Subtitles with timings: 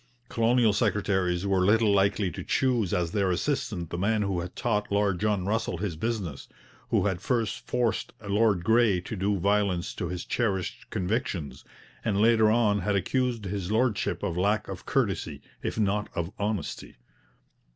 [0.29, 4.91] Colonial secretaries were little likely to choose as their assistant the man who had taught
[4.91, 6.49] Lord John Russell his business,
[6.89, 11.63] who had first forced Lord Grey to do violence to his cherished convictions,
[12.03, 16.95] and later on had accused his Lordship of lack of courtesy, if not of honesty.